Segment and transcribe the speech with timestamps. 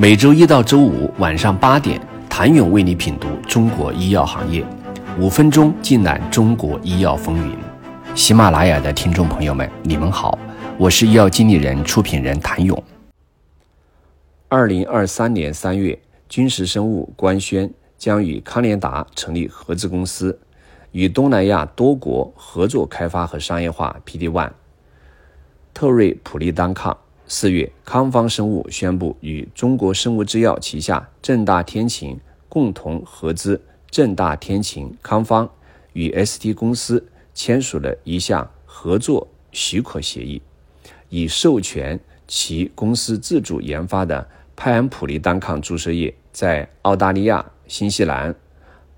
[0.00, 2.00] 每周一到周五晚上八点，
[2.30, 4.64] 谭勇为你品读中国医药行业，
[5.18, 7.58] 五分钟尽览中国医药风云。
[8.14, 10.38] 喜马拉雅的听众朋友们，你们好，
[10.78, 12.80] 我是医药经理人、出品人谭勇。
[14.46, 20.38] 二零二三年三月，君实生物官宣将与康联达成立合资公司，
[20.92, 24.52] 与东南亚多国合作开发和商业化 PD One
[25.74, 26.96] 特瑞普利单抗。
[27.30, 32.18] 四月，康方生物宣布与中国生物制药旗下正大天晴
[32.48, 33.60] 共同合资
[33.90, 35.46] 正大天晴康方，
[35.92, 40.40] 与 ST 公司签署了一项合作许可协议，
[41.10, 44.26] 以授权其公司自主研发的
[44.56, 48.34] 派恩普利单抗注射液在澳大利亚、新西兰、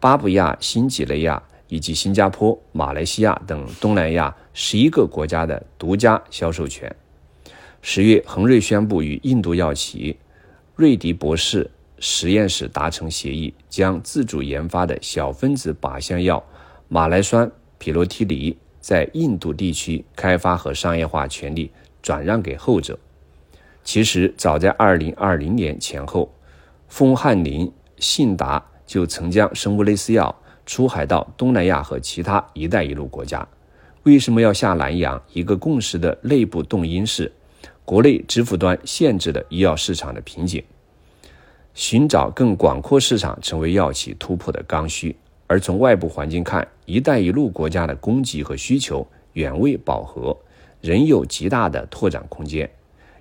[0.00, 6.92] 巴布亚新几内亚以及新加坡、马来西亚等东南亚十一个国家的独家销售权。
[7.88, 10.16] 十月，恒瑞宣布与印度药企
[10.74, 16.44] 瑞迪博士实验室达成协议，将自主研发的小分子靶向药
[16.88, 21.70] 马来酸匹罗替尼在印度地区开发和商业化权利
[22.02, 22.98] 转让给后者。
[23.84, 26.34] 其实，早在二零二零年前后，
[26.88, 30.34] 丰汉林、信达就曾将生物类似药
[30.66, 33.46] 出海到东南亚和其他“一带一路”国家。
[34.02, 35.22] 为什么要下南洋？
[35.32, 37.30] 一个共识的内部动因是。
[37.86, 40.60] 国内支付端限制了医药市场的瓶颈，
[41.72, 45.14] 寻找更广阔市场成为药企突破的刚需。
[45.46, 50.36] 而从外部环境看，“一带一路”国家的供给和需求远未饱和，
[50.80, 52.68] 仍有极大的拓展空间。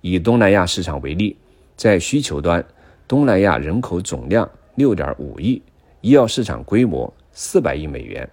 [0.00, 1.36] 以东南亚市场为例，
[1.76, 2.64] 在需求端，
[3.08, 5.60] 东南亚人口总量六点五亿，
[6.02, 8.24] 医药市场规模四百亿美元；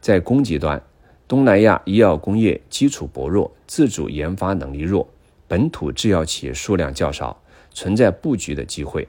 [0.00, 0.82] 在供给端，
[1.28, 5.06] 东南亚医药工业基础薄弱，自主研发能力弱。
[5.48, 7.40] 本土制药企业数量较少，
[7.72, 9.06] 存在布局的机会。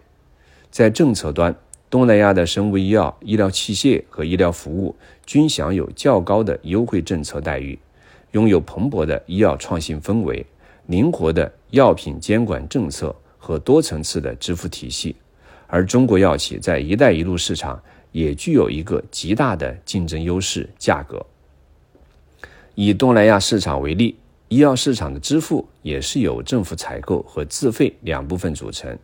[0.69, 1.55] 在政策端，
[1.89, 7.79] 东南亚的生物医药、医疗器械和医疗服务均享有较高的优惠政策待遇，
[8.31, 10.45] 拥有蓬勃的医药创新氛围、
[10.87, 15.15] 灵活的药品监管政策和多层次的支付体系。
[15.65, 17.81] 而中国药企在“一带一路”市场
[18.11, 21.25] 也具有一个极大的竞争优势——价格。
[22.75, 24.15] 以东南亚市场为例。
[24.49, 28.97] 医药市场的支付也是由政府采购和自费两部分组成，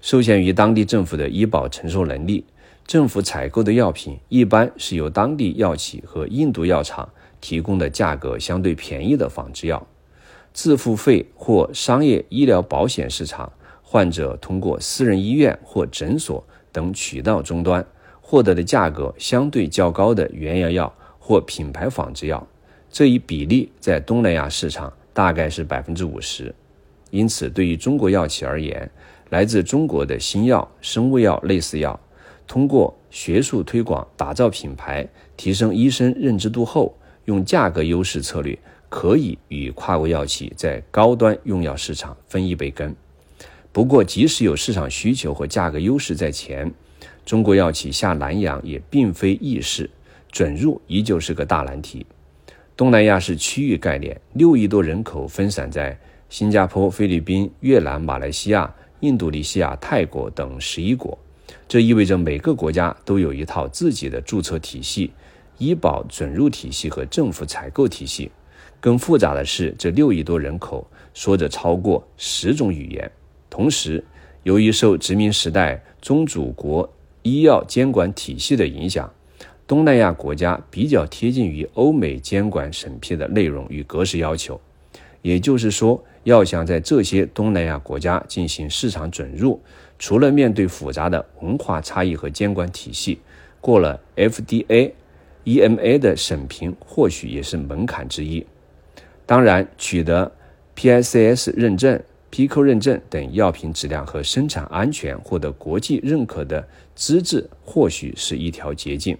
[0.00, 2.42] 受限于当地政府的医保承受能力，
[2.86, 7.06] 政府采购的药品一般是由当地药企和印度药厂
[7.38, 9.86] 提供的价格相对便宜的仿制药。
[10.54, 17.86] 自付费或商业医疗保险市场，患者通过私人医院或诊所等渠道终端
[18.22, 22.46] 获得的价格相对较高的原药药或品牌仿制药。
[22.90, 26.54] 这一比例在东南亚市场大概是百分之五十，
[27.10, 28.90] 因此对于中国药企而言，
[29.30, 31.98] 来自中国的新药、生物药类似药，
[32.46, 35.06] 通过学术推广、打造品牌、
[35.36, 36.96] 提升医生认知度后，
[37.26, 42.94] 用价格优势策略，可以与跨国药企在高端用药市场分一杯羹。
[43.70, 46.72] 不过，即使有市场需求和价格优势在前，
[47.26, 49.90] 中国药企下南洋也并非易事，
[50.32, 52.06] 准入依旧是个大难题。
[52.78, 61.18] 东南亚是区域概念，六亿多人口分散在新加坡、菲律宾、越南、马来西亚、印度尼西亚、泰国等十一国。
[61.66, 65.10] 这意味着每个国家都有一套自己的注册体系、
[65.58, 68.30] 医保准入体系和政府采购体系。
[68.78, 73.10] 更复杂的是，这六亿多人口说着超过十种语言。
[73.50, 74.04] 同时，
[74.44, 76.88] 由于受殖民时代宗主国
[77.22, 79.12] 医药监管体系的影响。
[79.68, 84.58] 东南亚国家比较贴近于欧美监管审批的内容与格式要求，
[85.20, 89.60] 也就是说，要想在这些东南亚国家进行市场准入，
[89.98, 93.18] 除了面对复杂的文化差异和监管体系，
[93.60, 94.92] 过了 FDA、
[95.44, 98.46] EMA 的审评，或许也是门槛之一。
[99.26, 100.32] 当然，取得
[100.74, 102.00] PICS 认证、
[102.32, 109.14] PICO 认证等药品质量和生产安全获得国际认可的资质，或许是一条捷径。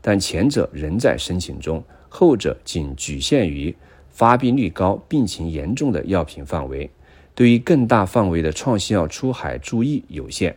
[0.00, 3.74] 但前者仍在申请中，后者仅局限于
[4.10, 6.90] 发病率高、病情严重的药品范围，
[7.34, 10.56] 对于更大范围的创新药出海注意有限。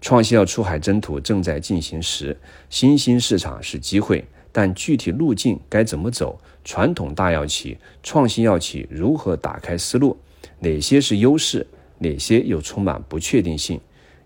[0.00, 2.36] 创新药出海征途正在进行时，
[2.68, 4.22] 新兴市场是机会，
[4.52, 6.38] 但具体路径该怎么走？
[6.62, 10.16] 传统大药企、创新药企如何打开思路？
[10.60, 11.66] 哪些是优势？
[11.98, 13.80] 哪些又充满不确定性？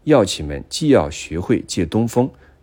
[0.05, 2.29] 药企们既要学会借东风。